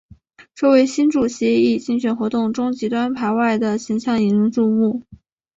[0.55, 5.03] 这位新主席以竞选活动中极端排外的形象引人注目。